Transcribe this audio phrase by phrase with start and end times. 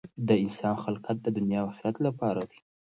[0.27, 2.59] د انسان خلقت د دنیا او آخرت لپاره دی.